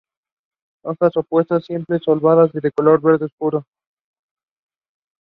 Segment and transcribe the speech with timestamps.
[0.83, 3.67] Hojas opuestas, simples, ovaladas y de color verde oscuro.